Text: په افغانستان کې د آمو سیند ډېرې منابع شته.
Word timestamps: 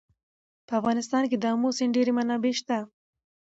په 0.67 0.73
افغانستان 0.79 1.23
کې 1.29 1.37
د 1.39 1.45
آمو 1.53 1.69
سیند 1.77 1.95
ډېرې 1.95 2.11
منابع 2.17 2.53
شته. 2.59 2.77